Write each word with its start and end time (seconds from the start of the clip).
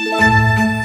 Música 0.00 0.81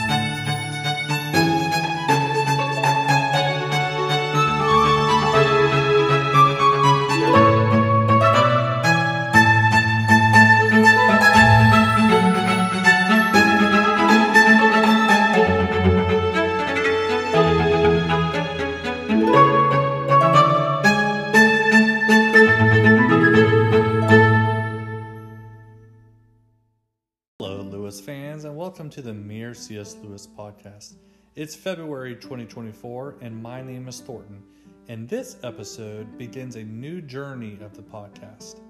Mere 29.38 29.54
C.S. 29.54 29.96
Lewis 30.04 30.28
podcast. 30.36 30.96
It's 31.36 31.56
February 31.56 32.16
2024, 32.16 33.18
and 33.22 33.40
my 33.40 33.62
name 33.62 33.88
is 33.88 34.00
Thornton, 34.00 34.42
and 34.88 35.08
this 35.08 35.38
episode 35.44 36.18
begins 36.18 36.56
a 36.56 36.64
new 36.64 37.02
journey 37.02 37.60
of 37.62 37.76
the 37.76 37.84
podcast. 37.84 38.62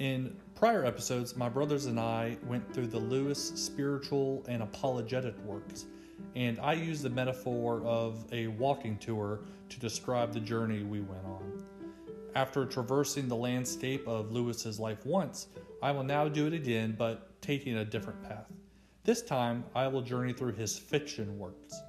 In 0.00 0.36
prior 0.56 0.84
episodes, 0.84 1.36
my 1.36 1.48
brothers 1.48 1.86
and 1.86 2.00
I 2.00 2.36
went 2.48 2.74
through 2.74 2.88
the 2.88 2.98
Lewis 2.98 3.52
spiritual 3.54 4.44
and 4.48 4.60
apologetic 4.60 5.38
works, 5.44 5.84
and 6.34 6.58
I 6.58 6.72
used 6.72 7.04
the 7.04 7.10
metaphor 7.10 7.80
of 7.84 8.24
a 8.32 8.48
walking 8.48 8.98
tour 8.98 9.42
to 9.68 9.78
describe 9.78 10.32
the 10.32 10.40
journey 10.40 10.82
we 10.82 11.00
went 11.00 11.24
on. 11.26 11.62
After 12.34 12.66
traversing 12.66 13.28
the 13.28 13.36
landscape 13.36 14.08
of 14.08 14.32
Lewis's 14.32 14.80
life 14.80 15.06
once, 15.06 15.46
I 15.80 15.92
will 15.92 16.02
now 16.02 16.28
do 16.28 16.48
it 16.48 16.54
again, 16.54 16.96
but 16.98 17.40
taking 17.40 17.76
a 17.76 17.84
different 17.84 18.20
path. 18.24 18.50
This 19.08 19.22
time, 19.22 19.64
I 19.74 19.88
will 19.88 20.02
journey 20.02 20.34
through 20.34 20.52
his 20.52 20.78
fiction 20.78 21.38
works. 21.38 21.80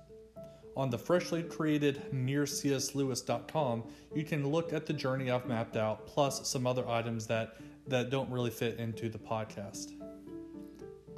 On 0.77 0.89
the 0.89 0.97
freshly 0.97 1.43
created 1.43 2.01
merecslewis.com, 2.13 3.83
you 4.15 4.23
can 4.23 4.47
look 4.47 4.71
at 4.71 4.85
the 4.85 4.93
journey 4.93 5.29
I've 5.29 5.45
mapped 5.45 5.75
out, 5.75 6.07
plus 6.07 6.47
some 6.47 6.65
other 6.65 6.87
items 6.87 7.27
that, 7.27 7.57
that 7.87 8.09
don't 8.09 8.31
really 8.31 8.51
fit 8.51 8.79
into 8.79 9.09
the 9.09 9.17
podcast. 9.17 10.01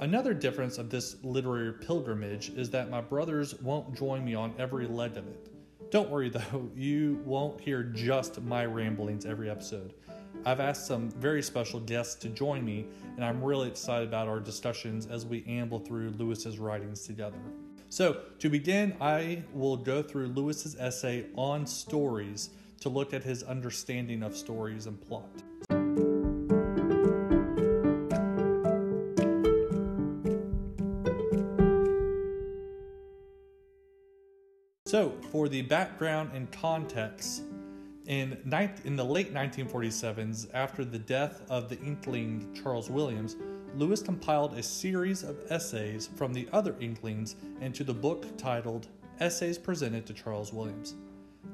Another 0.00 0.34
difference 0.34 0.76
of 0.76 0.90
this 0.90 1.22
literary 1.22 1.74
pilgrimage 1.74 2.48
is 2.56 2.68
that 2.70 2.90
my 2.90 3.00
brothers 3.00 3.54
won't 3.60 3.96
join 3.96 4.24
me 4.24 4.34
on 4.34 4.52
every 4.58 4.88
leg 4.88 5.16
of 5.16 5.28
it. 5.28 5.50
Don't 5.92 6.10
worry 6.10 6.30
though, 6.30 6.68
you 6.74 7.22
won't 7.24 7.60
hear 7.60 7.84
just 7.84 8.42
my 8.42 8.66
ramblings 8.66 9.24
every 9.24 9.48
episode. 9.48 9.94
I've 10.44 10.58
asked 10.58 10.86
some 10.86 11.08
very 11.10 11.40
special 11.40 11.78
guests 11.78 12.16
to 12.16 12.28
join 12.28 12.64
me, 12.64 12.86
and 13.14 13.24
I'm 13.24 13.42
really 13.42 13.68
excited 13.68 14.08
about 14.08 14.26
our 14.26 14.40
discussions 14.40 15.06
as 15.06 15.24
we 15.24 15.44
amble 15.46 15.78
through 15.78 16.10
Lewis's 16.10 16.58
writings 16.58 17.06
together. 17.06 17.38
So, 17.90 18.22
to 18.40 18.50
begin, 18.50 18.96
I 19.00 19.44
will 19.52 19.76
go 19.76 20.02
through 20.02 20.28
Lewis's 20.28 20.74
essay 20.76 21.26
on 21.36 21.64
stories 21.64 22.50
to 22.80 22.88
look 22.88 23.14
at 23.14 23.22
his 23.22 23.44
understanding 23.44 24.24
of 24.24 24.36
stories 24.36 24.86
and 24.86 25.00
plot. 25.00 25.30
So, 34.86 35.14
for 35.30 35.48
the 35.48 35.62
background 35.62 36.32
and 36.34 36.50
context, 36.50 37.44
in, 38.12 38.36
in 38.84 38.94
the 38.94 39.04
late 39.04 39.32
1947s, 39.32 40.48
after 40.52 40.84
the 40.84 40.98
death 40.98 41.40
of 41.48 41.70
the 41.70 41.78
Inkling 41.80 42.54
Charles 42.62 42.90
Williams, 42.90 43.36
Lewis 43.74 44.02
compiled 44.02 44.52
a 44.52 44.62
series 44.62 45.22
of 45.22 45.38
essays 45.50 46.10
from 46.14 46.34
the 46.34 46.46
other 46.52 46.76
Inklings 46.78 47.36
into 47.62 47.84
the 47.84 47.94
book 47.94 48.26
titled 48.36 48.88
Essays 49.18 49.56
Presented 49.56 50.04
to 50.04 50.12
Charles 50.12 50.52
Williams. 50.52 50.94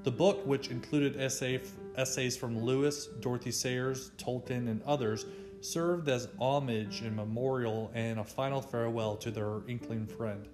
The 0.02 0.10
book, 0.10 0.44
which 0.46 0.68
included 0.68 1.20
essay, 1.20 1.60
essays 1.96 2.36
from 2.36 2.58
Lewis, 2.58 3.06
Dorothy 3.20 3.52
Sayers, 3.52 4.10
Tolkien, 4.18 4.68
and 4.68 4.82
others, 4.82 5.26
served 5.60 6.08
as 6.08 6.26
homage 6.40 7.02
and 7.02 7.14
memorial 7.14 7.92
and 7.94 8.18
a 8.18 8.24
final 8.24 8.60
farewell 8.60 9.14
to 9.18 9.30
their 9.30 9.60
Inkling 9.68 10.08
friend. 10.08 10.48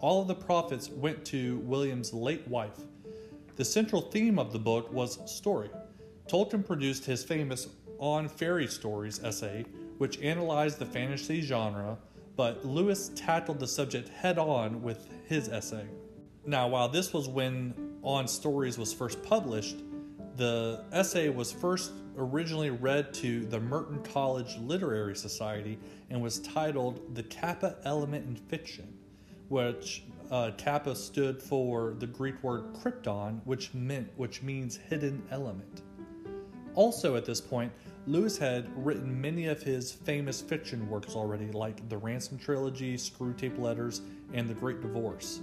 All 0.00 0.22
of 0.22 0.28
the 0.28 0.36
profits 0.36 0.88
went 0.88 1.24
to 1.26 1.58
Williams' 1.64 2.12
late 2.12 2.46
wife, 2.46 2.78
the 3.56 3.64
central 3.64 4.02
theme 4.02 4.38
of 4.38 4.52
the 4.52 4.58
book 4.58 4.92
was 4.92 5.18
story. 5.30 5.70
Tolkien 6.28 6.64
produced 6.64 7.06
his 7.06 7.24
famous 7.24 7.68
On 7.98 8.28
Fairy 8.28 8.66
Stories 8.66 9.22
essay, 9.24 9.64
which 9.96 10.20
analyzed 10.20 10.78
the 10.78 10.84
fantasy 10.84 11.40
genre, 11.40 11.96
but 12.36 12.66
Lewis 12.66 13.10
tackled 13.14 13.58
the 13.58 13.66
subject 13.66 14.10
head 14.10 14.38
on 14.38 14.82
with 14.82 15.08
his 15.26 15.48
essay. 15.48 15.86
Now, 16.44 16.68
while 16.68 16.88
this 16.88 17.14
was 17.14 17.28
when 17.28 17.72
On 18.02 18.28
Stories 18.28 18.76
was 18.76 18.92
first 18.92 19.22
published, 19.22 19.76
the 20.36 20.84
essay 20.92 21.30
was 21.30 21.50
first 21.50 21.92
originally 22.18 22.70
read 22.70 23.14
to 23.14 23.46
the 23.46 23.58
Merton 23.58 24.02
College 24.02 24.58
Literary 24.58 25.16
Society 25.16 25.78
and 26.10 26.20
was 26.20 26.40
titled 26.40 27.14
The 27.14 27.22
Kappa 27.22 27.76
Element 27.84 28.26
in 28.26 28.36
Fiction, 28.36 28.98
which 29.48 30.04
uh, 30.30 30.50
kappa 30.56 30.94
stood 30.94 31.42
for 31.42 31.94
the 31.98 32.06
Greek 32.06 32.42
word 32.42 32.72
krypton, 32.74 33.40
which 33.44 33.72
meant 33.74 34.08
which 34.16 34.42
means 34.42 34.76
hidden 34.76 35.22
element. 35.30 35.82
Also, 36.74 37.16
at 37.16 37.24
this 37.24 37.40
point, 37.40 37.72
Lewis 38.06 38.36
had 38.36 38.68
written 38.76 39.20
many 39.20 39.46
of 39.46 39.62
his 39.62 39.90
famous 39.90 40.40
fiction 40.40 40.88
works 40.88 41.16
already, 41.16 41.50
like 41.50 41.88
the 41.88 41.96
Ransom 41.96 42.38
trilogy, 42.38 42.96
Screwtape 42.96 43.58
Letters, 43.58 44.02
and 44.32 44.48
The 44.48 44.54
Great 44.54 44.80
Divorce, 44.80 45.40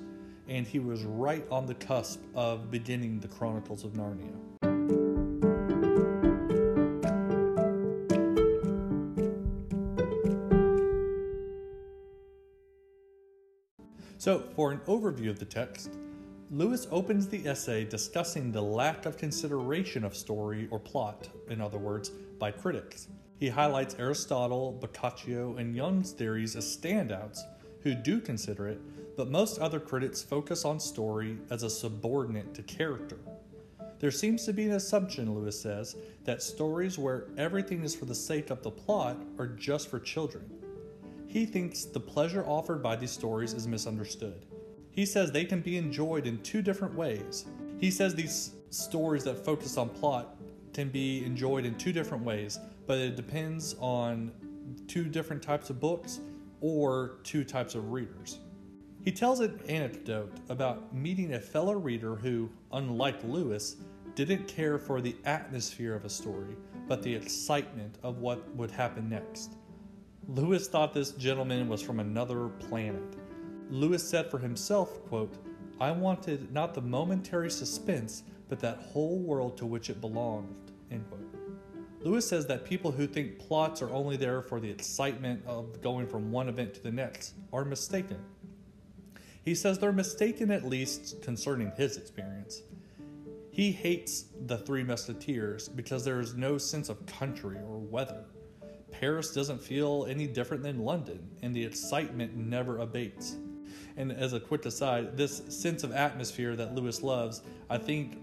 and 0.48 0.66
he 0.66 0.80
was 0.80 1.04
right 1.04 1.46
on 1.50 1.66
the 1.66 1.76
cusp 1.76 2.22
of 2.36 2.70
beginning 2.70 3.20
the 3.20 3.28
Chronicles 3.28 3.84
of 3.84 3.94
Narnia. 3.94 4.53
So, 14.24 14.42
for 14.56 14.72
an 14.72 14.80
overview 14.88 15.30
of 15.30 15.38
the 15.38 15.44
text, 15.44 15.98
Lewis 16.50 16.88
opens 16.92 17.28
the 17.28 17.46
essay 17.46 17.84
discussing 17.84 18.54
the 18.54 18.62
lack 18.62 19.06
of 19.06 19.18
consideration 19.18 20.06
of 20.06 20.16
story 20.16 20.70
or 20.72 20.80
plot, 20.80 21.28
in 21.50 21.60
other 21.60 21.78
words, 21.78 22.08
by 22.40 22.52
critics. 22.52 23.10
He 23.38 23.50
highlights 23.50 23.98
Aristotle, 24.00 24.78
Boccaccio, 24.80 25.58
and 25.58 25.76
Jung's 25.76 26.14
theories 26.14 26.56
as 26.56 26.64
standouts 26.64 27.42
who 27.82 27.94
do 27.94 28.22
consider 28.22 28.70
it, 28.70 28.80
but 29.18 29.30
most 29.30 29.60
other 29.60 29.82
critics 29.82 30.22
focus 30.22 30.64
on 30.64 30.80
story 30.80 31.38
as 31.50 31.64
a 31.64 31.70
subordinate 31.70 32.54
to 32.54 32.64
character. 32.64 33.20
There 34.00 34.10
seems 34.10 34.46
to 34.46 34.54
be 34.54 34.64
an 34.64 34.72
assumption, 34.72 35.36
Lewis 35.36 35.60
says, 35.60 35.98
that 36.24 36.42
stories 36.42 36.98
where 36.98 37.26
everything 37.38 37.84
is 37.84 37.94
for 37.94 38.06
the 38.06 38.16
sake 38.16 38.52
of 38.52 38.64
the 38.64 38.72
plot 38.72 39.18
are 39.38 39.48
just 39.48 39.90
for 39.90 40.00
children. 40.00 40.50
He 41.34 41.48
thinks 41.48 41.86
the 41.86 42.00
pleasure 42.00 42.46
offered 42.46 42.84
by 42.84 42.96
these 42.96 43.10
stories 43.10 43.54
is 43.54 43.68
misunderstood. 43.68 44.46
He 44.92 45.04
says 45.04 45.32
they 45.32 45.46
can 45.46 45.62
be 45.62 45.78
enjoyed 45.78 46.28
in 46.28 46.40
two 46.44 46.62
different 46.62 46.94
ways. 46.94 47.48
He 47.80 47.90
says 47.90 48.14
these 48.14 48.52
stories 48.70 49.24
that 49.24 49.44
focus 49.44 49.76
on 49.76 49.90
plot 49.90 50.36
can 50.76 50.90
be 50.90 51.26
enjoyed 51.26 51.66
in 51.66 51.74
two 51.74 51.92
different 51.92 52.24
ways, 52.24 52.60
but 52.86 53.00
it 53.00 53.16
depends 53.16 53.76
on 53.80 54.32
two 54.88 55.06
different 55.06 55.42
types 55.42 55.72
of 55.72 55.80
books 55.80 56.20
or 56.62 57.18
two 57.24 57.44
types 57.44 57.74
of 57.74 57.92
readers. 57.92 58.38
He 59.04 59.12
tells 59.12 59.40
an 59.40 59.60
anecdote 59.68 60.38
about 60.50 60.94
meeting 60.94 61.34
a 61.34 61.40
fellow 61.40 61.74
reader 61.74 62.16
who, 62.16 62.48
unlike 62.74 63.24
Lewis, 63.24 63.78
didn't 64.14 64.48
care 64.48 64.78
for 64.78 65.02
the 65.02 65.16
atmosphere 65.26 65.96
of 65.96 66.06
a 66.06 66.10
story, 66.10 66.56
but 66.88 67.02
the 67.02 67.16
excitement 67.16 67.98
of 68.04 68.20
what 68.20 68.56
would 68.56 68.70
happen 68.70 69.10
next. 69.10 69.56
Lewis 70.28 70.68
thought 70.68 70.94
this 70.94 71.12
gentleman 71.12 71.68
was 71.68 71.82
from 71.82 72.00
another 72.00 72.48
planet. 72.48 73.18
Lewis 73.70 74.08
said 74.08 74.32
for 74.32 74.38
himself, 74.38 75.04
quote, 75.08 75.36
I 75.80 75.92
wanted 75.92 76.52
not 76.54 76.74
the 76.74 76.82
momentary 76.82 77.52
suspense, 77.52 78.24
but 78.48 78.60
that 78.60 78.78
whole 78.78 79.20
world 79.20 79.58
to 79.58 79.66
which 79.66 79.90
it 79.90 80.00
belonged. 80.00 80.72
End 80.92 81.06
quote. 81.10 81.28
Lewis 82.02 82.28
says 82.28 82.46
that 82.48 82.66
people 82.66 82.92
who 82.92 83.08
think 83.08 83.40
plots 83.40 83.82
are 83.82 83.90
only 83.92 84.18
there 84.18 84.42
for 84.42 84.60
the 84.60 84.70
excitement 84.70 85.42
of 85.46 85.82
going 85.82 86.08
from 86.08 86.32
one 86.32 86.50
event 86.50 86.74
to 86.74 86.84
the 86.84 86.92
next 86.92 87.34
are 87.52 87.66
mistaken. 87.66 88.20
He 89.44 89.56
says 89.56 89.80
they're 89.80 89.92
mistaken 89.92 90.52
at 90.52 90.66
least 90.66 91.22
concerning 91.22 91.72
his 91.76 91.98
experience. 91.98 92.62
He 93.52 93.72
hates 93.72 94.26
the 94.46 94.58
Three 94.58 94.84
Musketeers 94.84 95.68
because 95.70 96.04
there 96.04 96.20
is 96.20 96.34
no 96.34 96.58
sense 96.58 96.90
of 96.90 97.06
country 97.06 97.58
or 97.58 97.78
weather. 97.78 98.26
Paris 99.00 99.34
doesn't 99.34 99.62
feel 99.62 100.06
any 100.10 100.28
different 100.28 100.64
than 100.64 100.80
London, 100.80 101.20
and 101.42 101.56
the 101.56 101.64
excitement 101.64 102.36
never 102.36 102.80
abates. 102.80 103.36
And 103.98 104.12
as 104.12 104.34
a 104.34 104.40
quick 104.40 104.66
aside, 104.66 105.18
this 105.18 105.42
sense 105.50 105.84
of 105.84 105.92
atmosphere 105.92 106.56
that 106.56 106.74
Lewis 106.74 107.02
loves, 107.02 107.42
I 107.70 107.78
think, 107.78 108.22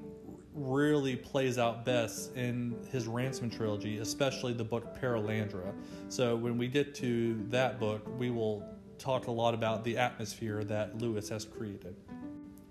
really 0.55 1.17
plays 1.17 1.59
out 1.59 1.85
best 1.85 2.35
in 2.37 2.77
his 2.91 3.07
Ransom 3.07 3.51
trilogy, 3.51 3.99
especially 3.99 4.53
the 4.53 4.65
book 4.65 4.99
Perelandra. 5.01 5.73
So 6.09 6.37
when 6.37 6.59
we 6.59 6.67
get 6.67 6.95
to 6.97 7.41
that 7.49 7.79
book, 7.79 8.03
we 8.19 8.31
will 8.31 8.65
talk 8.99 9.27
a 9.27 9.31
lot 9.31 9.55
about 9.55 9.85
the 9.85 9.97
atmosphere 9.97 10.65
that 10.65 10.99
Lewis 10.99 11.29
has 11.29 11.45
created. 11.45 11.97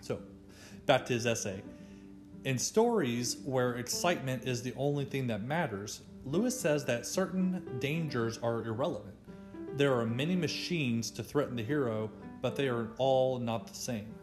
So, 0.02 0.20
back 0.86 1.06
to 1.08 1.14
his 1.14 1.26
essay. 1.26 1.62
In 2.46 2.58
stories 2.58 3.38
where 3.44 3.76
excitement 3.76 4.48
is 4.48 4.62
the 4.62 4.74
only 4.78 5.06
thing 5.06 5.28
that 5.28 5.44
matters, 5.44 6.02
Lewis 6.26 6.60
says 6.60 6.86
that 6.86 7.06
certain 7.06 7.64
dangers 7.80 8.38
are 8.40 8.66
irrelevant. 8.66 9.16
There 9.76 9.94
are 9.98 10.06
many 10.06 10.36
machines 10.36 11.10
to 11.12 11.24
threaten 11.24 11.56
the 11.56 11.64
hero, 11.64 12.12
but 12.42 12.56
they 12.56 12.68
are 12.68 12.90
all 12.98 13.40
not 13.40 13.68
the 13.68 13.76
same. 13.76 14.14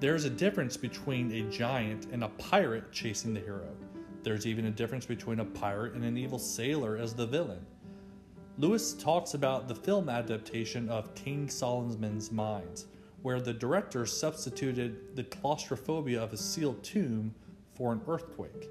There's 0.00 0.24
a 0.24 0.30
difference 0.30 0.76
between 0.76 1.32
a 1.32 1.50
giant 1.50 2.06
and 2.12 2.24
a 2.24 2.28
pirate 2.28 2.92
chasing 2.92 3.34
the 3.34 3.40
hero. 3.40 3.74
There's 4.22 4.46
even 4.46 4.66
a 4.66 4.70
difference 4.70 5.06
between 5.06 5.40
a 5.40 5.44
pirate 5.44 5.94
and 5.94 6.04
an 6.04 6.16
evil 6.16 6.38
sailor 6.38 6.96
as 6.96 7.14
the 7.14 7.26
villain. 7.26 7.64
Lewis 8.56 8.94
talks 8.94 9.34
about 9.34 9.66
the 9.66 9.74
film 9.74 10.08
adaptation 10.08 10.88
of 10.88 11.14
King 11.14 11.48
Solomon's 11.48 12.30
Mines, 12.30 12.86
where 13.22 13.40
the 13.40 13.52
director 13.52 14.06
substituted 14.06 15.16
the 15.16 15.24
claustrophobia 15.24 16.22
of 16.22 16.32
a 16.32 16.36
sealed 16.36 16.82
tomb 16.84 17.34
for 17.74 17.92
an 17.92 18.00
earthquake. 18.06 18.68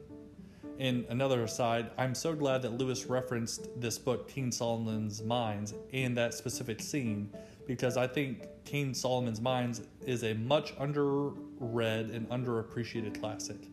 In 0.79 1.05
another 1.09 1.43
aside, 1.43 1.91
I'm 1.97 2.15
so 2.15 2.33
glad 2.33 2.63
that 2.63 2.77
Lewis 2.77 3.05
referenced 3.05 3.69
this 3.79 3.99
book, 3.99 4.27
King 4.27 4.51
Solomon's 4.51 5.21
Mines, 5.21 5.73
and 5.93 6.17
that 6.17 6.33
specific 6.33 6.81
scene, 6.81 7.29
because 7.67 7.95
I 7.95 8.07
think 8.07 8.47
King 8.65 8.93
Solomon's 8.93 9.39
Mines 9.39 9.81
is 10.05 10.23
a 10.23 10.33
much 10.33 10.75
underread 10.77 12.13
and 12.15 12.27
underappreciated 12.29 13.19
classic. 13.19 13.69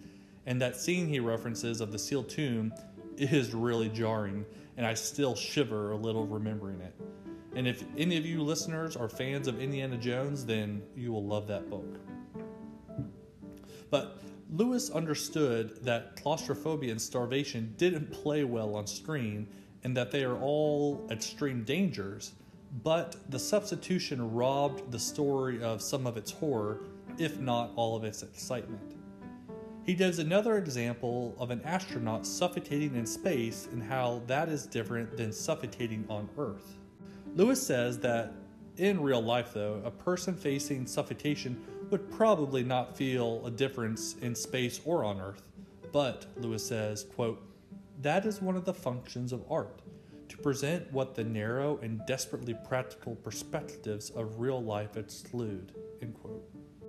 And 0.47 0.61
that 0.61 0.77
scene 0.77 1.09
he 1.09 1.21
references 1.21 1.81
of 1.81 1.91
the 1.91 1.99
sealed 1.99 2.29
tomb 2.29 2.73
is 3.17 3.55
really 3.55 3.89
jarring, 3.89 4.45
and 4.77 4.87
I 4.87 4.95
still 4.95 5.35
shiver 5.35 5.93
a 5.93 5.97
little 5.97 6.27
remembering 6.27 6.81
it. 6.81 6.95
And 7.57 7.67
if 7.67 7.83
any 7.97 8.17
of 8.19 8.27
you 8.27 8.43
listeners 8.43 8.97
are 8.97 9.09
fans 9.09 9.49
of 9.49 9.59
Indiana 9.59 9.97
Jones, 9.97 10.45
then 10.45 10.83
you 10.95 11.13
will 11.13 11.25
love 11.25 11.47
that 11.49 11.69
book. 11.69 11.99
But 13.91 14.23
Lewis 14.53 14.91
understood 14.91 15.85
that 15.85 16.17
claustrophobia 16.17 16.91
and 16.91 17.01
starvation 17.01 17.73
didn't 17.77 18.11
play 18.11 18.43
well 18.43 18.75
on 18.75 18.87
screen 18.87 19.47
and 19.85 19.97
that 19.97 20.11
they 20.11 20.25
are 20.25 20.39
all 20.41 21.07
extreme 21.11 21.63
dangers, 21.63 22.33
but 22.83 23.17
the 23.31 23.39
substitution 23.39 24.33
robbed 24.33 24.91
the 24.91 24.99
story 24.99 25.63
of 25.63 25.81
some 25.81 26.05
of 26.07 26.17
its 26.17 26.33
horror, 26.33 26.81
if 27.17 27.39
not 27.39 27.71
all 27.77 27.97
of 27.97 28.03
its 28.03 28.25
excitement. 28.25 28.97
He 29.85 29.95
gives 29.95 30.19
another 30.19 30.59
example 30.59 31.35
of 31.39 31.51
an 31.51 31.63
astronaut 31.65 32.27
suffocating 32.27 32.97
in 32.97 33.07
space 33.07 33.69
and 33.73 33.83
how 33.83 34.23
that 34.27 34.49
is 34.49 34.67
different 34.67 35.17
than 35.17 35.33
suffocating 35.33 36.05
on 36.09 36.29
Earth. 36.37 36.77
Lewis 37.37 37.65
says 37.65 37.99
that 38.01 38.33
in 38.77 39.01
real 39.01 39.23
life, 39.23 39.53
though, 39.55 39.81
a 39.85 39.91
person 39.91 40.35
facing 40.35 40.87
suffocation 40.87 41.63
would 41.91 42.11
probably 42.11 42.63
not 42.63 42.97
feel 42.97 43.45
a 43.45 43.51
difference 43.51 44.17
in 44.23 44.35
space 44.35 44.81
or 44.85 45.05
on 45.05 45.21
Earth. 45.21 45.43
But, 45.93 46.27
Lewis 46.37 46.67
says, 46.67 47.05
quote, 47.15 47.43
that 48.01 48.25
is 48.25 48.41
one 48.41 48.57
of 48.57 48.65
the 48.65 48.75
functions 48.75 49.33
of 49.33 49.45
art, 49.51 49.83
to 50.29 50.39
present 50.39 50.91
what 50.93 51.15
the 51.15 51.25
narrow 51.25 51.79
and 51.83 52.01
desperately 52.07 52.57
practical 52.69 53.17
perspectives 53.17 54.11
of 54.11 54.41
real 54.41 54.63
life 54.63 54.97
exclude. 54.97 55.73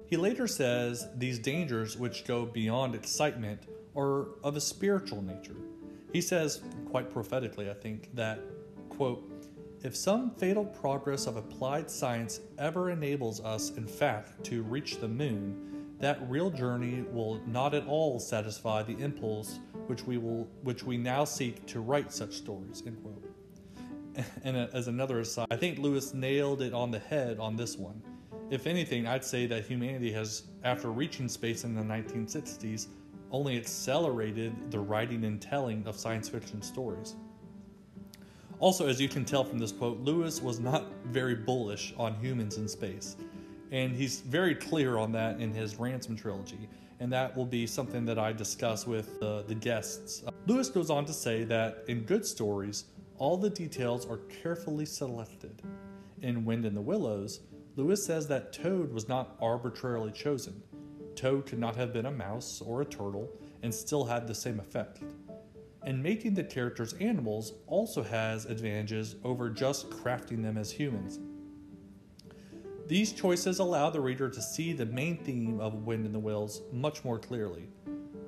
He 0.06 0.18
later 0.18 0.48
says 0.48 1.08
these 1.16 1.40
dangers, 1.40 1.98
which 1.98 2.26
go 2.26 2.46
beyond 2.46 2.96
excitement, 2.96 3.64
are 3.96 4.28
of 4.44 4.56
a 4.56 4.62
spiritual 4.62 5.22
nature. 5.22 5.56
He 6.14 6.22
says, 6.22 6.62
quite 6.90 7.10
prophetically, 7.10 7.70
I 7.70 7.74
think, 7.74 8.14
that, 8.16 8.40
quote, 8.90 9.31
if 9.84 9.96
some 9.96 10.32
fatal 10.32 10.66
progress 10.66 11.26
of 11.26 11.38
applied 11.38 11.90
science 11.90 12.42
ever 12.60 12.92
enables 12.92 13.42
us, 13.42 13.72
in 13.72 13.88
fact, 13.88 14.44
to 14.46 14.62
reach 14.64 15.00
the 15.00 15.08
moon, 15.08 15.96
that 16.00 16.20
real 16.30 16.50
journey 16.50 17.04
will 17.12 17.42
not 17.48 17.74
at 17.74 17.86
all 17.88 18.20
satisfy 18.20 18.84
the 18.84 18.98
impulse 18.98 19.60
which 19.88 20.04
we 20.04 20.18
will 20.18 20.48
which 20.64 20.84
we 20.84 20.98
now 20.98 21.24
seek 21.24 21.66
to 21.68 21.80
write 21.80 22.12
such 22.12 22.34
stories. 22.34 22.84
End 22.86 22.98
quote. 23.02 23.24
And 24.44 24.58
as 24.58 24.88
another 24.88 25.20
aside, 25.20 25.48
I 25.52 25.56
think 25.56 25.80
Lewis 25.80 26.14
nailed 26.14 26.62
it 26.62 26.74
on 26.74 26.92
the 26.92 27.00
head 27.00 27.40
on 27.40 27.56
this 27.56 27.78
one. 27.78 28.02
If 28.50 28.68
anything, 28.68 29.08
I'd 29.08 29.24
say 29.24 29.48
that 29.48 29.66
humanity 29.66 30.12
has, 30.12 30.44
after 30.64 30.92
reaching 30.92 31.30
space 31.30 31.64
in 31.64 31.74
the 31.74 31.82
1960s, 31.82 32.88
only 33.32 33.58
accelerated 33.58 34.70
the 34.70 34.80
writing 34.80 35.24
and 35.24 35.42
telling 35.42 35.88
of 35.88 35.96
science 35.96 36.28
fiction 36.28 36.62
stories. 36.62 37.16
Also, 38.62 38.88
as 38.88 39.02
you 39.02 39.10
can 39.10 39.26
tell 39.26 39.44
from 39.44 39.58
this 39.58 39.72
quote, 39.72 40.00
Lewis 40.02 40.40
was 40.40 40.60
not 40.60 40.86
very 41.06 41.34
bullish 41.34 41.96
on 41.98 42.14
humans 42.14 42.58
in 42.58 42.68
space. 42.68 43.18
And 43.72 43.96
he's 43.96 44.22
very 44.22 44.54
clear 44.54 45.00
on 45.00 45.12
that 45.14 45.42
in 45.42 45.52
his 45.52 45.78
Ransom 45.78 46.16
trilogy. 46.16 46.70
And 47.00 47.12
that 47.12 47.36
will 47.36 47.48
be 47.48 47.66
something 47.66 48.06
that 48.06 48.20
I 48.20 48.32
discuss 48.32 48.86
with 48.86 49.22
uh, 49.24 49.42
the 49.42 49.56
guests. 49.56 50.24
Lewis 50.46 50.70
goes 50.70 50.92
on 50.92 51.06
to 51.06 51.14
say 51.14 51.44
that 51.46 51.86
in 51.88 52.02
good 52.02 52.24
stories, 52.24 52.86
all 53.18 53.36
the 53.36 53.50
details 53.50 54.06
are 54.08 54.18
carefully 54.44 54.86
selected. 54.86 55.64
In 56.22 56.46
Wind 56.46 56.64
in 56.64 56.76
the 56.76 56.82
Willows, 56.82 57.40
Lewis 57.78 58.06
says 58.06 58.28
that 58.28 58.54
Toad 58.54 58.94
was 58.94 59.10
not 59.10 59.38
arbitrarily 59.42 60.12
chosen. 60.12 60.62
Toad 61.16 61.48
could 61.48 61.60
not 61.60 61.76
have 61.76 61.94
been 61.94 62.06
a 62.06 62.12
mouse 62.12 62.62
or 62.62 62.84
a 62.84 62.86
turtle 62.86 63.28
and 63.64 63.74
still 63.74 64.06
had 64.06 64.28
the 64.28 64.36
same 64.36 64.60
effect 64.60 65.00
and 65.84 66.02
making 66.02 66.34
the 66.34 66.44
characters 66.44 66.94
animals 67.00 67.54
also 67.68 68.04
has 68.04 68.46
advantages 68.46 69.16
over 69.24 69.50
just 69.50 69.90
crafting 69.90 70.44
them 70.44 70.58
as 70.58 70.72
humans. 70.72 71.20
These 72.88 73.14
choices 73.14 73.60
allow 73.60 73.90
the 73.90 74.02
reader 74.02 74.30
to 74.30 74.42
see 74.42 74.74
the 74.74 74.86
main 74.86 75.18
theme 75.18 75.62
of 75.62 75.86
Wind 75.86 76.06
in 76.06 76.12
the 76.12 76.20
Willows 76.20 76.62
much 76.74 77.06
more 77.06 77.18
clearly, 77.18 77.70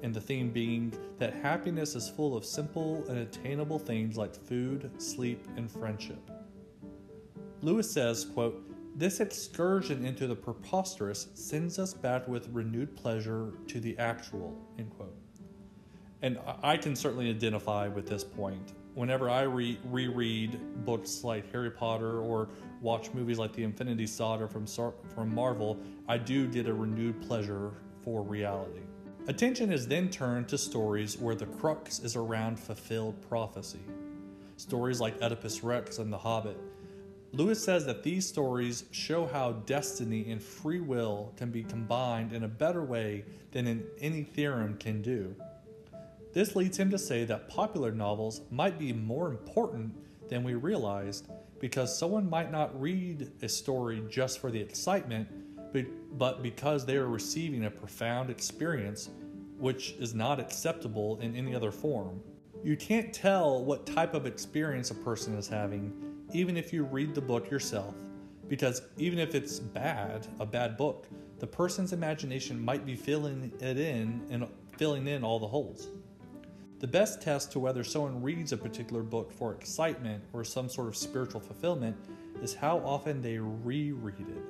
and 0.03 0.13
the 0.13 0.21
theme 0.21 0.51
being 0.51 0.93
that 1.19 1.33
happiness 1.33 1.95
is 1.95 2.09
full 2.09 2.37
of 2.37 2.45
simple 2.45 3.03
and 3.09 3.19
attainable 3.19 3.77
things 3.77 4.15
like 4.15 4.33
food, 4.33 4.89
sleep, 5.01 5.45
and 5.57 5.69
friendship. 5.69 6.31
Lewis 7.61 7.91
says, 7.91 8.23
quote, 8.23 8.69
this 8.95 9.19
excursion 9.19 10.05
into 10.05 10.27
the 10.27 10.35
preposterous 10.35 11.27
sends 11.33 11.77
us 11.77 11.93
back 11.93 12.27
with 12.27 12.47
renewed 12.53 12.95
pleasure 12.95 13.53
to 13.67 13.79
the 13.81 13.97
actual, 13.97 14.55
end 14.77 14.91
quote 14.91 15.02
and 16.23 16.39
I 16.63 16.77
can 16.77 16.95
certainly 16.95 17.29
identify 17.29 17.89
with 17.89 18.07
this 18.07 18.23
point. 18.23 18.71
Whenever 18.95 19.29
I 19.29 19.41
re- 19.41 19.77
reread 19.83 20.57
books 20.85 21.23
like 21.23 21.51
Harry 21.51 21.69
Potter 21.69 22.21
or 22.21 22.47
watch 22.81 23.13
movies 23.13 23.37
like 23.37 23.53
The 23.53 23.63
Infinity 23.63 24.07
Saga 24.07 24.47
from 24.47 24.65
from 24.65 25.35
Marvel, 25.35 25.77
I 26.07 26.17
do 26.17 26.47
get 26.47 26.67
a 26.67 26.73
renewed 26.73 27.21
pleasure 27.21 27.73
for 28.03 28.23
reality. 28.23 28.79
Attention 29.27 29.71
is 29.71 29.87
then 29.87 30.09
turned 30.09 30.47
to 30.49 30.57
stories 30.57 31.17
where 31.17 31.35
the 31.35 31.45
crux 31.45 31.99
is 31.99 32.15
around 32.15 32.57
fulfilled 32.57 33.21
prophecy. 33.27 33.79
Stories 34.55 35.01
like 35.01 35.21
Oedipus 35.21 35.61
Rex 35.61 35.97
and 35.97 36.11
The 36.11 36.17
Hobbit. 36.17 36.57
Lewis 37.33 37.61
says 37.61 37.85
that 37.85 38.03
these 38.03 38.27
stories 38.27 38.85
show 38.91 39.25
how 39.25 39.53
destiny 39.65 40.29
and 40.31 40.41
free 40.41 40.79
will 40.79 41.33
can 41.35 41.49
be 41.49 41.63
combined 41.63 42.31
in 42.31 42.43
a 42.43 42.47
better 42.47 42.83
way 42.83 43.25
than 43.51 43.83
any 43.99 44.23
theorem 44.23 44.77
can 44.77 45.01
do. 45.01 45.35
This 46.33 46.55
leads 46.55 46.77
him 46.77 46.89
to 46.89 46.97
say 46.97 47.25
that 47.25 47.47
popular 47.47 47.91
novels 47.91 48.41
might 48.49 48.79
be 48.79 48.91
more 48.91 49.29
important 49.29 49.93
than 50.29 50.43
we 50.43 50.55
realized 50.55 51.27
because 51.59 51.97
someone 51.97 52.29
might 52.29 52.51
not 52.51 52.79
read 52.81 53.31
a 53.41 53.47
story 53.47 54.03
just 54.09 54.39
for 54.39 54.51
the 54.51 54.59
excitement, 54.59 55.27
but 56.17 56.43
because 56.43 56.85
they 56.85 56.97
are 56.97 57.07
receiving 57.07 57.65
a 57.65 57.71
profound 57.71 58.29
experience 58.29 59.09
which 59.57 59.91
is 59.99 60.13
not 60.13 60.39
acceptable 60.39 61.19
in 61.21 61.35
any 61.35 61.55
other 61.55 61.71
form. 61.71 62.19
You 62.63 62.75
can't 62.75 63.13
tell 63.13 63.63
what 63.63 63.85
type 63.85 64.13
of 64.13 64.25
experience 64.25 64.91
a 64.91 64.95
person 64.95 65.37
is 65.37 65.47
having 65.47 65.93
even 66.33 66.57
if 66.57 66.73
you 66.73 66.83
read 66.83 67.13
the 67.13 67.21
book 67.21 67.51
yourself, 67.51 67.93
because 68.47 68.81
even 68.97 69.19
if 69.19 69.35
it's 69.35 69.59
bad, 69.59 70.25
a 70.39 70.45
bad 70.45 70.77
book, 70.77 71.07
the 71.39 71.45
person's 71.45 71.93
imagination 71.93 72.59
might 72.59 72.85
be 72.85 72.95
filling 72.95 73.51
it 73.59 73.77
in 73.77 74.25
and 74.31 74.47
filling 74.77 75.07
in 75.07 75.23
all 75.23 75.39
the 75.39 75.47
holes. 75.47 75.89
The 76.83 76.87
best 76.87 77.21
test 77.21 77.49
to 77.53 77.59
whether 77.59 77.81
someone 77.81 78.21
reads 78.21 78.51
a 78.51 78.57
particular 78.57 79.03
book 79.03 79.31
for 79.31 79.53
excitement 79.53 80.21
or 80.33 80.43
some 80.43 80.67
sort 80.67 80.89
of 80.89 80.97
spiritual 80.97 81.39
fulfillment 81.39 81.95
is 82.41 82.53
how 82.53 82.79
often 82.79 83.21
they 83.21 83.37
reread 83.37 84.27
it. 84.27 84.43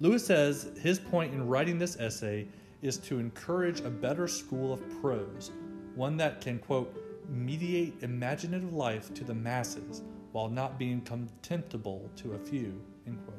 Lewis 0.00 0.26
says 0.26 0.72
his 0.82 0.98
point 0.98 1.32
in 1.32 1.46
writing 1.46 1.78
this 1.78 1.96
essay 2.00 2.48
is 2.82 2.96
to 2.96 3.20
encourage 3.20 3.78
a 3.78 3.88
better 3.88 4.26
school 4.26 4.72
of 4.72 4.82
prose, 5.00 5.52
one 5.94 6.16
that 6.16 6.40
can, 6.40 6.58
quote, 6.58 6.92
mediate 7.28 7.94
imaginative 8.02 8.74
life 8.74 9.14
to 9.14 9.22
the 9.22 9.34
masses 9.34 10.02
while 10.32 10.48
not 10.48 10.80
being 10.80 11.00
contemptible 11.02 12.10
to 12.16 12.32
a 12.32 12.38
few, 12.40 12.74
end 13.06 13.20
quote. 13.24 13.38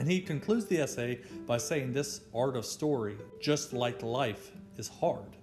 And 0.00 0.10
he 0.10 0.20
concludes 0.20 0.66
the 0.66 0.80
essay 0.80 1.20
by 1.46 1.58
saying 1.58 1.92
this 1.92 2.22
art 2.34 2.56
of 2.56 2.66
story, 2.66 3.18
just 3.40 3.72
like 3.72 4.02
life, 4.02 4.50
is 4.76 4.88
hard. 4.88 5.36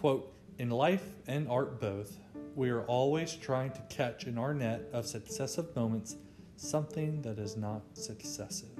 Quote, 0.00 0.32
in 0.56 0.70
life 0.70 1.04
and 1.26 1.46
art 1.46 1.78
both, 1.78 2.16
we 2.54 2.70
are 2.70 2.84
always 2.84 3.34
trying 3.34 3.70
to 3.72 3.82
catch 3.90 4.26
in 4.26 4.38
our 4.38 4.54
net 4.54 4.88
of 4.94 5.04
successive 5.04 5.76
moments 5.76 6.16
something 6.56 7.20
that 7.20 7.38
is 7.38 7.58
not 7.58 7.82
successive. 7.92 8.70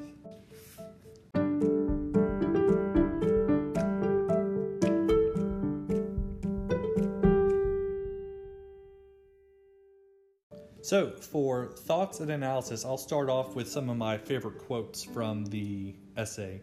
So, 10.81 11.11
for 11.11 11.67
thoughts 11.67 12.21
and 12.21 12.31
analysis, 12.31 12.87
I'll 12.87 12.97
start 12.97 13.29
off 13.29 13.55
with 13.55 13.69
some 13.69 13.91
of 13.91 13.99
my 13.99 14.17
favorite 14.17 14.57
quotes 14.57 15.05
from 15.05 15.45
the 15.45 15.95
essay. 16.17 16.62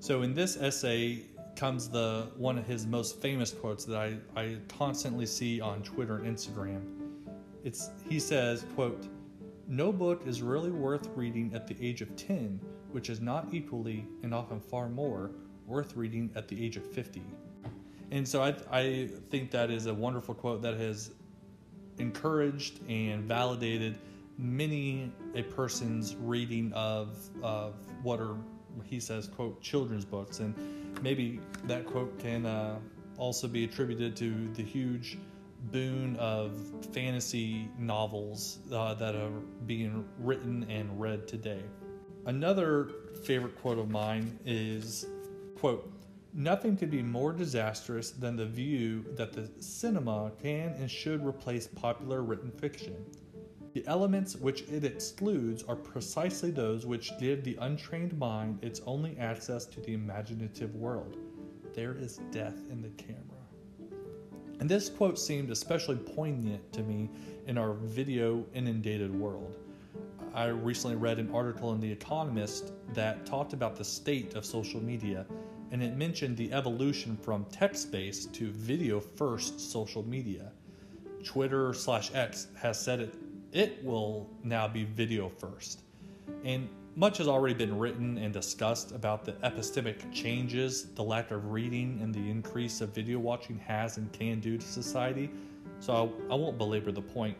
So, 0.00 0.22
in 0.22 0.34
this 0.34 0.56
essay 0.56 1.22
comes 1.56 1.88
the 1.88 2.28
one 2.36 2.58
of 2.58 2.66
his 2.66 2.86
most 2.86 3.20
famous 3.20 3.52
quotes 3.52 3.84
that 3.84 3.96
I, 3.96 4.16
I 4.40 4.56
constantly 4.68 5.26
see 5.26 5.60
on 5.60 5.82
Twitter 5.82 6.18
and 6.18 6.36
Instagram. 6.36 6.82
It's 7.64 7.90
he 8.08 8.18
says, 8.18 8.64
quote, 8.74 9.06
no 9.68 9.92
book 9.92 10.26
is 10.26 10.42
really 10.42 10.70
worth 10.70 11.08
reading 11.14 11.52
at 11.54 11.66
the 11.66 11.76
age 11.80 12.02
of 12.02 12.14
10, 12.16 12.60
which 12.90 13.08
is 13.08 13.20
not 13.20 13.48
equally, 13.52 14.06
and 14.22 14.34
often 14.34 14.60
far 14.60 14.88
more, 14.88 15.30
worth 15.66 15.96
reading 15.96 16.30
at 16.34 16.48
the 16.48 16.64
age 16.64 16.76
of 16.76 16.84
50. 16.84 17.22
And 18.10 18.26
so 18.28 18.42
I, 18.42 18.54
I 18.70 19.08
think 19.30 19.50
that 19.52 19.70
is 19.70 19.86
a 19.86 19.94
wonderful 19.94 20.34
quote 20.34 20.60
that 20.62 20.78
has 20.78 21.12
encouraged 21.98 22.80
and 22.88 23.24
validated 23.24 23.98
many 24.38 25.12
a 25.34 25.42
person's 25.42 26.16
reading 26.16 26.72
of 26.74 27.16
of 27.42 27.74
what 28.02 28.20
are 28.20 28.36
he 28.84 29.00
says 29.00 29.28
quote 29.28 29.60
children's 29.60 30.04
books 30.04 30.40
and 30.40 30.54
maybe 31.02 31.40
that 31.64 31.86
quote 31.86 32.18
can 32.18 32.46
uh, 32.46 32.78
also 33.18 33.46
be 33.46 33.64
attributed 33.64 34.16
to 34.16 34.48
the 34.54 34.62
huge 34.62 35.18
boon 35.70 36.16
of 36.16 36.52
fantasy 36.92 37.68
novels 37.78 38.58
uh, 38.72 38.94
that 38.94 39.14
are 39.14 39.30
being 39.66 40.04
written 40.18 40.66
and 40.68 41.00
read 41.00 41.26
today 41.28 41.62
another 42.26 42.90
favorite 43.24 43.60
quote 43.60 43.78
of 43.78 43.90
mine 43.90 44.38
is 44.44 45.06
quote 45.58 45.92
Nothing 46.34 46.78
could 46.78 46.90
be 46.90 47.02
more 47.02 47.30
disastrous 47.30 48.10
than 48.10 48.36
the 48.36 48.46
view 48.46 49.04
that 49.16 49.34
the 49.34 49.50
cinema 49.62 50.32
can 50.42 50.72
and 50.78 50.90
should 50.90 51.24
replace 51.26 51.66
popular 51.66 52.22
written 52.22 52.50
fiction. 52.50 53.04
The 53.74 53.86
elements 53.86 54.36
which 54.36 54.62
it 54.62 54.84
excludes 54.84 55.62
are 55.62 55.76
precisely 55.76 56.50
those 56.50 56.84
which 56.84 57.18
give 57.18 57.42
the 57.42 57.56
untrained 57.60 58.18
mind 58.18 58.58
its 58.62 58.82
only 58.84 59.16
access 59.18 59.64
to 59.66 59.80
the 59.80 59.94
imaginative 59.94 60.74
world. 60.74 61.16
There 61.74 61.94
is 61.94 62.20
death 62.30 62.56
in 62.70 62.82
the 62.82 62.90
camera. 62.90 63.22
And 64.60 64.68
this 64.68 64.90
quote 64.90 65.18
seemed 65.18 65.50
especially 65.50 65.96
poignant 65.96 66.70
to 66.74 66.82
me 66.82 67.08
in 67.46 67.56
our 67.56 67.72
video 67.72 68.44
inundated 68.54 69.18
world. 69.18 69.56
I 70.34 70.46
recently 70.46 70.96
read 70.96 71.18
an 71.18 71.34
article 71.34 71.72
in 71.72 71.80
The 71.80 71.90
Economist 71.90 72.72
that 72.92 73.24
talked 73.24 73.54
about 73.54 73.76
the 73.76 73.84
state 73.84 74.34
of 74.34 74.44
social 74.44 74.82
media 74.82 75.26
and 75.70 75.82
it 75.82 75.96
mentioned 75.96 76.36
the 76.36 76.52
evolution 76.52 77.16
from 77.16 77.46
text 77.46 77.90
based 77.90 78.34
to 78.34 78.50
video 78.52 79.00
first 79.00 79.58
social 79.58 80.02
media. 80.02 80.52
Twitter 81.24 81.72
slash 81.72 82.10
X 82.14 82.48
has 82.54 82.78
said 82.78 83.00
it 83.00 83.14
it 83.52 83.82
will 83.84 84.30
now 84.42 84.66
be 84.66 84.84
video 84.84 85.28
first. 85.28 85.82
And 86.44 86.68
much 86.94 87.18
has 87.18 87.28
already 87.28 87.54
been 87.54 87.78
written 87.78 88.18
and 88.18 88.32
discussed 88.32 88.92
about 88.92 89.24
the 89.24 89.32
epistemic 89.44 90.12
changes 90.12 90.90
the 90.94 91.02
lack 91.02 91.30
of 91.30 91.52
reading 91.52 91.98
and 92.02 92.14
the 92.14 92.30
increase 92.30 92.80
of 92.80 92.90
video 92.90 93.18
watching 93.18 93.58
has 93.58 93.96
and 93.96 94.12
can 94.12 94.40
do 94.40 94.58
to 94.58 94.66
society. 94.66 95.30
So 95.80 96.14
I, 96.28 96.32
I 96.32 96.36
won't 96.36 96.58
belabor 96.58 96.92
the 96.92 97.02
point. 97.02 97.36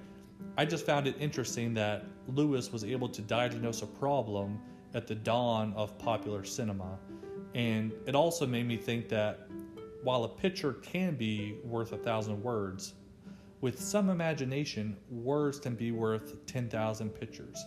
I 0.57 0.65
just 0.65 0.87
found 0.87 1.07
it 1.07 1.17
interesting 1.19 1.75
that 1.75 2.05
Lewis 2.29 2.73
was 2.73 2.85
able 2.85 3.09
to 3.09 3.23
diagnose 3.23 3.83
a 3.83 3.87
problem 3.87 4.59
at 4.95 5.07
the 5.07 5.15
dawn 5.15 5.73
of 5.75 5.97
popular 5.99 6.45
cinema 6.45 6.99
and 7.55 7.93
it 8.07 8.15
also 8.15 8.47
made 8.47 8.67
me 8.67 8.77
think 8.77 9.09
that 9.11 9.49
while 10.03 10.25
a 10.25 10.29
picture 10.29 10.75
can 10.75 11.15
be 11.15 11.59
worth 11.65 11.93
a 11.93 11.99
thousand 11.99 12.43
words, 12.43 12.95
with 13.63 13.81
some 13.81 14.11
imagination, 14.11 14.97
words 15.09 15.59
can 15.59 15.77
be 15.77 15.93
worth 15.93 16.45
10,000 16.47 17.11
pictures. 17.11 17.65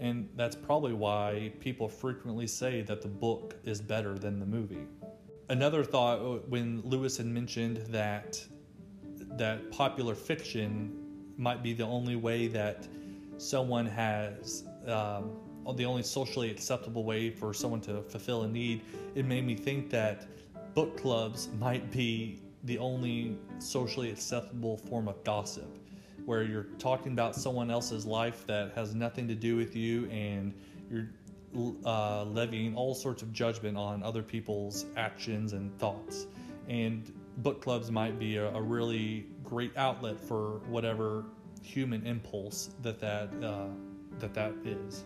And 0.00 0.30
that's 0.34 0.56
probably 0.56 0.94
why 0.94 1.52
people 1.60 1.90
frequently 1.90 2.46
say 2.46 2.80
that 2.82 3.02
the 3.02 3.08
book 3.08 3.54
is 3.62 3.82
better 3.82 4.18
than 4.18 4.40
the 4.40 4.46
movie. 4.46 4.86
Another 5.50 5.84
thought 5.84 6.20
uh, 6.20 6.38
when 6.48 6.80
Lewis 6.84 7.18
had 7.18 7.26
mentioned 7.26 7.78
that 7.88 8.42
that 9.32 9.70
popular 9.70 10.14
fiction 10.14 10.96
might 11.36 11.62
be 11.62 11.74
the 11.74 11.84
only 11.84 12.16
way 12.16 12.46
that 12.48 12.88
someone 13.36 13.84
has 13.84 14.64
um, 14.86 15.32
the 15.76 15.84
only 15.84 16.02
socially 16.02 16.50
acceptable 16.50 17.04
way 17.04 17.30
for 17.30 17.52
someone 17.52 17.80
to 17.82 18.02
fulfill 18.02 18.42
a 18.42 18.48
need, 18.48 18.80
it 19.14 19.26
made 19.26 19.46
me 19.46 19.54
think 19.54 19.90
that 19.90 20.26
book 20.74 20.96
clubs 20.96 21.48
might 21.58 21.90
be 21.90 22.40
the 22.64 22.78
only 22.78 23.36
socially 23.58 24.10
acceptable 24.10 24.76
form 24.76 25.08
of 25.08 25.22
gossip, 25.24 25.78
where 26.24 26.42
you're 26.42 26.66
talking 26.78 27.12
about 27.12 27.34
someone 27.34 27.70
else's 27.70 28.04
life 28.04 28.46
that 28.46 28.72
has 28.74 28.94
nothing 28.94 29.26
to 29.28 29.34
do 29.34 29.56
with 29.56 29.74
you 29.74 30.06
and 30.10 30.54
you're 30.90 31.08
uh, 31.84 32.24
levying 32.24 32.76
all 32.76 32.94
sorts 32.94 33.22
of 33.22 33.32
judgment 33.32 33.76
on 33.76 34.02
other 34.02 34.22
people's 34.22 34.86
actions 34.96 35.52
and 35.52 35.76
thoughts. 35.78 36.26
And 36.68 37.12
book 37.38 37.60
clubs 37.60 37.90
might 37.90 38.18
be 38.18 38.36
a, 38.36 38.50
a 38.54 38.62
really 38.62 39.26
great 39.42 39.76
outlet 39.76 40.20
for 40.20 40.60
whatever 40.68 41.24
human 41.62 42.06
impulse 42.06 42.70
that 42.82 43.00
that, 43.00 43.30
uh, 43.42 43.66
that, 44.18 44.34
that 44.34 44.52
is. 44.64 45.04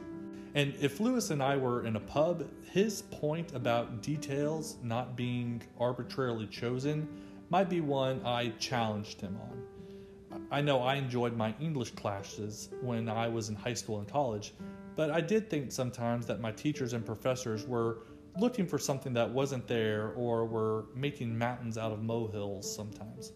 And 0.55 0.75
if 0.81 1.01
Lewis 1.01 1.31
and 1.31 1.43
I 1.43 1.57
were 1.57 1.85
in 1.85 1.97
a 1.97 2.01
pub, 2.01 2.49
his 2.71 3.03
point 3.03 3.55
about 3.55 4.03
details 4.03 4.77
not 4.83 5.17
being 5.17 5.63
arbitrarily 5.81 6.47
chosen 6.47 7.09
might 7.55 7.71
be 7.71 7.81
one 7.81 8.21
I 8.27 8.49
challenged 8.59 9.21
him 9.21 9.39
on. 9.41 10.41
I 10.51 10.61
know 10.61 10.83
I 10.83 10.97
enjoyed 10.97 11.37
my 11.37 11.55
English 11.61 11.93
classes 11.93 12.71
when 12.83 13.09
I 13.09 13.29
was 13.29 13.49
in 13.49 13.55
high 13.55 13.75
school 13.75 14.01
and 14.01 14.09
college, 14.09 14.55
but 14.97 15.13
I 15.13 15.21
did 15.21 15.49
think 15.49 15.71
sometimes 15.71 16.27
that 16.27 16.41
my 16.41 16.51
teachers 16.51 16.95
and 16.95 17.07
professors 17.07 17.65
were 17.65 17.99
looking 18.41 18.67
for 18.67 18.77
something 18.77 19.13
that 19.13 19.31
wasn't 19.31 19.69
there 19.69 20.09
or 20.17 20.45
were 20.47 20.87
making 20.97 21.39
mountains 21.39 21.79
out 21.79 21.93
of 21.93 22.03
molehills 22.03 22.75
sometimes. 22.75 23.31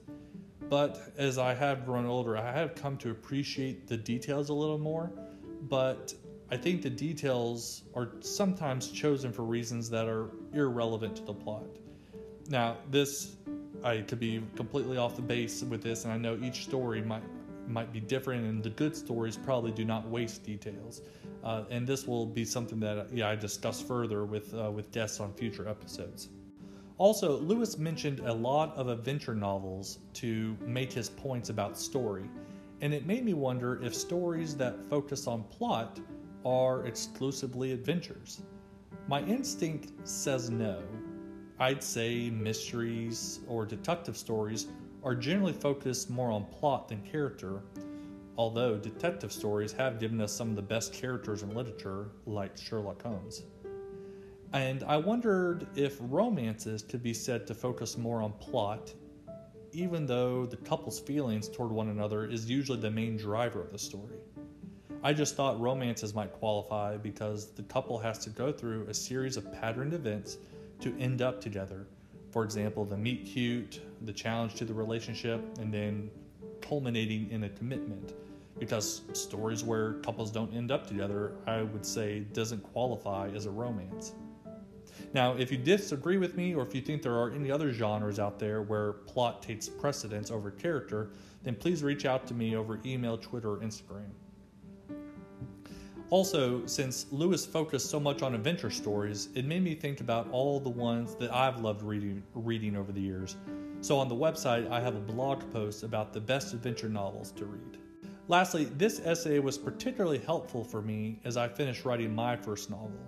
But 0.68 1.12
as 1.16 1.38
I 1.38 1.54
have 1.54 1.86
grown 1.86 2.04
older, 2.04 2.36
I 2.36 2.50
have 2.50 2.74
come 2.74 2.96
to 2.96 3.12
appreciate 3.12 3.86
the 3.86 3.96
details 3.96 4.48
a 4.48 4.52
little 4.52 4.78
more. 4.78 5.12
But 5.68 6.12
I 6.50 6.56
think 6.56 6.82
the 6.82 6.90
details 6.90 7.84
are 7.94 8.14
sometimes 8.18 8.90
chosen 8.90 9.32
for 9.32 9.44
reasons 9.44 9.88
that 9.90 10.08
are 10.08 10.30
irrelevant 10.54 11.14
to 11.18 11.22
the 11.22 11.34
plot. 11.34 11.68
Now, 12.48 12.78
this 12.90 13.36
I 13.82 14.02
could 14.02 14.20
be 14.20 14.42
completely 14.56 14.96
off 14.96 15.16
the 15.16 15.22
base 15.22 15.62
with 15.62 15.82
this, 15.82 16.04
and 16.04 16.12
I 16.12 16.18
know 16.18 16.38
each 16.42 16.64
story 16.64 17.02
might 17.02 17.22
might 17.66 17.92
be 17.92 18.00
different, 18.00 18.46
and 18.46 18.62
the 18.62 18.70
good 18.70 18.96
stories 18.96 19.36
probably 19.36 19.70
do 19.70 19.84
not 19.84 20.08
waste 20.08 20.42
details. 20.42 21.02
Uh, 21.44 21.64
and 21.70 21.86
this 21.86 22.06
will 22.06 22.26
be 22.26 22.44
something 22.44 22.80
that 22.80 23.12
yeah 23.12 23.28
I 23.28 23.36
discuss 23.36 23.80
further 23.80 24.24
with 24.24 24.54
uh, 24.54 24.70
with 24.70 24.90
guests 24.90 25.20
on 25.20 25.32
future 25.34 25.68
episodes. 25.68 26.28
Also, 26.96 27.38
Lewis 27.38 27.78
mentioned 27.78 28.20
a 28.20 28.32
lot 28.32 28.76
of 28.76 28.88
adventure 28.88 29.34
novels 29.34 29.98
to 30.14 30.56
make 30.66 30.92
his 30.92 31.08
points 31.08 31.48
about 31.48 31.78
story, 31.78 32.28
and 32.80 32.92
it 32.92 33.06
made 33.06 33.24
me 33.24 33.34
wonder 33.34 33.80
if 33.82 33.94
stories 33.94 34.56
that 34.56 34.84
focus 34.90 35.28
on 35.28 35.44
plot 35.44 36.00
are 36.44 36.86
exclusively 36.86 37.72
adventures? 37.72 38.42
My 39.06 39.22
instinct 39.22 39.92
says 40.04 40.50
no. 40.50 40.82
I'd 41.60 41.82
say 41.82 42.30
mysteries 42.30 43.40
or 43.48 43.66
detective 43.66 44.16
stories 44.16 44.68
are 45.02 45.14
generally 45.14 45.52
focused 45.52 46.08
more 46.08 46.30
on 46.30 46.44
plot 46.44 46.88
than 46.88 47.02
character, 47.02 47.62
although 48.36 48.76
detective 48.76 49.32
stories 49.32 49.72
have 49.72 49.98
given 49.98 50.20
us 50.20 50.32
some 50.32 50.50
of 50.50 50.56
the 50.56 50.62
best 50.62 50.92
characters 50.92 51.42
in 51.42 51.54
literature, 51.54 52.10
like 52.26 52.56
Sherlock 52.56 53.02
Holmes. 53.02 53.42
And 54.52 54.84
I 54.84 54.96
wondered 54.98 55.66
if 55.74 55.98
romances 56.00 56.82
could 56.82 57.02
be 57.02 57.12
said 57.12 57.46
to 57.48 57.54
focus 57.54 57.98
more 57.98 58.22
on 58.22 58.32
plot, 58.34 58.94
even 59.72 60.06
though 60.06 60.46
the 60.46 60.56
couple's 60.58 61.00
feelings 61.00 61.48
toward 61.48 61.72
one 61.72 61.88
another 61.88 62.24
is 62.24 62.48
usually 62.48 62.80
the 62.80 62.90
main 62.90 63.16
driver 63.16 63.62
of 63.62 63.72
the 63.72 63.78
story. 63.78 64.16
I 65.02 65.12
just 65.12 65.34
thought 65.34 65.60
romances 65.60 66.14
might 66.14 66.32
qualify 66.32 66.96
because 66.96 67.50
the 67.50 67.62
couple 67.64 67.98
has 67.98 68.18
to 68.18 68.30
go 68.30 68.52
through 68.52 68.86
a 68.86 68.94
series 68.94 69.36
of 69.36 69.52
patterned 69.52 69.92
events 69.92 70.38
to 70.80 70.96
end 70.98 71.22
up 71.22 71.40
together. 71.40 71.86
For 72.30 72.44
example, 72.44 72.84
the 72.84 72.96
meet 72.96 73.26
cute, 73.26 73.80
the 74.02 74.12
challenge 74.12 74.54
to 74.56 74.64
the 74.64 74.74
relationship, 74.74 75.40
and 75.58 75.72
then 75.72 76.10
culminating 76.60 77.30
in 77.30 77.44
a 77.44 77.48
commitment. 77.48 78.14
Because 78.58 79.02
stories 79.12 79.62
where 79.62 79.94
couples 79.94 80.30
don't 80.30 80.52
end 80.52 80.70
up 80.70 80.86
together, 80.86 81.32
I 81.46 81.62
would 81.62 81.86
say, 81.86 82.20
doesn't 82.32 82.62
qualify 82.62 83.28
as 83.34 83.46
a 83.46 83.50
romance. 83.50 84.12
Now, 85.14 85.34
if 85.34 85.50
you 85.50 85.58
disagree 85.58 86.18
with 86.18 86.36
me, 86.36 86.54
or 86.54 86.62
if 86.62 86.74
you 86.74 86.80
think 86.80 87.02
there 87.02 87.14
are 87.14 87.30
any 87.30 87.50
other 87.50 87.72
genres 87.72 88.18
out 88.18 88.38
there 88.38 88.62
where 88.62 88.92
plot 88.92 89.42
takes 89.42 89.68
precedence 89.68 90.30
over 90.30 90.50
character, 90.50 91.10
then 91.44 91.54
please 91.54 91.82
reach 91.82 92.04
out 92.04 92.26
to 92.26 92.34
me 92.34 92.56
over 92.56 92.80
email, 92.84 93.16
Twitter, 93.16 93.52
or 93.52 93.56
Instagram. 93.58 94.10
Also, 96.10 96.64
since 96.64 97.04
Lewis 97.10 97.44
focused 97.44 97.90
so 97.90 98.00
much 98.00 98.22
on 98.22 98.34
adventure 98.34 98.70
stories, 98.70 99.28
it 99.34 99.44
made 99.44 99.62
me 99.62 99.74
think 99.74 100.00
about 100.00 100.26
all 100.30 100.58
the 100.58 100.70
ones 100.70 101.14
that 101.16 101.30
I've 101.30 101.60
loved 101.60 101.82
reading, 101.82 102.22
reading 102.34 102.76
over 102.76 102.92
the 102.92 103.00
years. 103.00 103.36
So 103.82 103.98
on 103.98 104.08
the 104.08 104.14
website, 104.14 104.70
I 104.70 104.80
have 104.80 104.96
a 104.96 105.00
blog 105.00 105.42
post 105.52 105.82
about 105.82 106.14
the 106.14 106.20
best 106.20 106.54
adventure 106.54 106.88
novels 106.88 107.30
to 107.32 107.44
read. 107.44 107.76
Lastly, 108.26 108.64
this 108.64 109.00
essay 109.00 109.38
was 109.38 109.58
particularly 109.58 110.18
helpful 110.18 110.64
for 110.64 110.80
me 110.80 111.20
as 111.24 111.36
I 111.36 111.46
finished 111.46 111.84
writing 111.84 112.14
my 112.14 112.36
first 112.36 112.70
novel. 112.70 113.00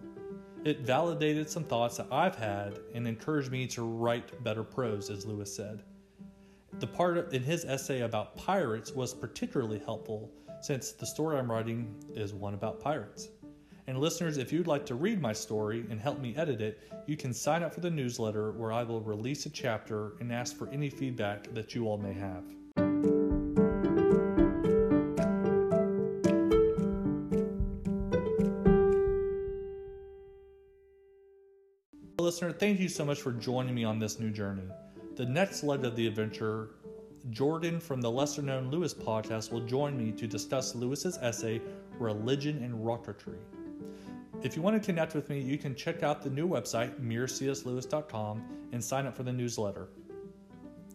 It 0.64 0.80
validated 0.80 1.48
some 1.48 1.64
thoughts 1.64 1.96
that 1.96 2.06
I've 2.12 2.36
had 2.36 2.80
and 2.94 3.08
encouraged 3.08 3.50
me 3.50 3.66
to 3.68 3.82
write 3.82 4.44
better 4.44 4.62
prose, 4.62 5.08
as 5.08 5.24
Lewis 5.24 5.54
said. 5.54 5.82
The 6.80 6.86
part 6.86 7.32
in 7.32 7.42
his 7.42 7.64
essay 7.64 8.02
about 8.02 8.36
pirates 8.36 8.92
was 8.92 9.14
particularly 9.14 9.80
helpful 9.84 10.30
since 10.60 10.92
the 10.92 11.06
story 11.06 11.38
I'm 11.38 11.50
writing 11.50 11.94
is 12.14 12.34
one 12.34 12.54
about 12.54 12.80
pirates. 12.80 13.28
And 13.86 13.98
listeners, 13.98 14.36
if 14.36 14.52
you'd 14.52 14.66
like 14.66 14.86
to 14.86 14.94
read 14.94 15.20
my 15.20 15.32
story 15.32 15.84
and 15.90 16.00
help 16.00 16.20
me 16.20 16.34
edit 16.36 16.60
it, 16.60 16.78
you 17.06 17.16
can 17.16 17.32
sign 17.32 17.62
up 17.62 17.74
for 17.74 17.80
the 17.80 17.90
newsletter 17.90 18.52
where 18.52 18.70
I 18.70 18.82
will 18.82 19.00
release 19.00 19.46
a 19.46 19.50
chapter 19.50 20.12
and 20.20 20.32
ask 20.32 20.56
for 20.56 20.68
any 20.68 20.90
feedback 20.90 21.52
that 21.54 21.74
you 21.74 21.86
all 21.86 21.98
may 21.98 22.12
have. 22.12 22.44
Listener, 32.20 32.52
thank 32.52 32.78
you 32.78 32.88
so 32.88 33.04
much 33.04 33.20
for 33.20 33.32
joining 33.32 33.74
me 33.74 33.82
on 33.82 33.98
this 33.98 34.20
new 34.20 34.30
journey. 34.30 34.68
The 35.16 35.26
next 35.26 35.64
leg 35.64 35.84
of 35.84 35.96
the 35.96 36.06
adventure 36.06 36.70
Jordan 37.28 37.80
from 37.80 38.00
the 38.00 38.10
lesser 38.10 38.40
known 38.40 38.70
Lewis 38.70 38.94
podcast 38.94 39.52
will 39.52 39.60
join 39.60 39.96
me 39.96 40.10
to 40.12 40.26
discuss 40.26 40.74
Lewis's 40.74 41.18
essay, 41.18 41.60
Religion 41.98 42.62
and 42.62 42.74
Rocketry. 42.74 43.38
If 44.42 44.56
you 44.56 44.62
want 44.62 44.80
to 44.80 44.84
connect 44.84 45.14
with 45.14 45.28
me, 45.28 45.38
you 45.40 45.58
can 45.58 45.74
check 45.74 46.02
out 46.02 46.22
the 46.22 46.30
new 46.30 46.48
website, 46.48 46.98
merecslewis.com, 46.98 48.42
and 48.72 48.82
sign 48.82 49.06
up 49.06 49.14
for 49.14 49.22
the 49.22 49.32
newsletter. 49.32 49.88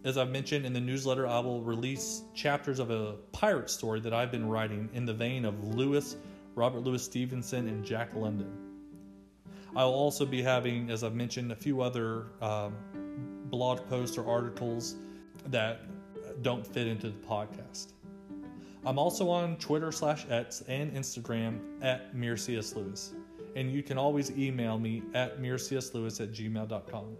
As 0.03 0.17
I've 0.17 0.29
mentioned 0.29 0.65
in 0.65 0.73
the 0.73 0.79
newsletter, 0.79 1.27
I 1.27 1.39
will 1.39 1.61
release 1.61 2.23
chapters 2.33 2.79
of 2.79 2.89
a 2.89 3.13
pirate 3.31 3.69
story 3.69 3.99
that 4.01 4.13
I've 4.13 4.31
been 4.31 4.47
writing 4.47 4.89
in 4.93 5.05
the 5.05 5.13
vein 5.13 5.45
of 5.45 5.75
Lewis, 5.75 6.15
Robert 6.55 6.81
Louis 6.81 7.03
Stevenson, 7.03 7.67
and 7.67 7.85
Jack 7.85 8.15
London. 8.15 8.51
I'll 9.75 9.89
also 9.89 10.25
be 10.25 10.41
having, 10.41 10.89
as 10.89 11.03
I've 11.03 11.15
mentioned, 11.15 11.51
a 11.51 11.55
few 11.55 11.81
other 11.81 12.27
um, 12.41 12.73
blog 13.45 13.87
posts 13.89 14.17
or 14.17 14.27
articles 14.27 14.95
that 15.47 15.81
don't 16.41 16.65
fit 16.65 16.87
into 16.87 17.09
the 17.09 17.19
podcast. 17.27 17.93
I'm 18.85 18.99
also 18.99 19.29
on 19.29 19.57
Twitter 19.57 19.91
slash 19.91 20.25
X 20.29 20.63
and 20.67 20.93
Instagram 20.93 21.59
at 21.81 22.15
MereCSLewis. 22.15 23.13
And 23.55 23.71
you 23.71 23.81
can 23.81 23.97
always 23.97 24.31
email 24.31 24.77
me 24.77 25.01
at 25.13 25.41
merecslewis 25.41 26.21
at 26.21 26.31
gmail.com. 26.31 27.17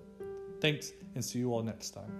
Thanks, 0.61 0.91
and 1.15 1.23
see 1.23 1.39
you 1.39 1.51
all 1.53 1.63
next 1.63 1.91
time. 1.91 2.11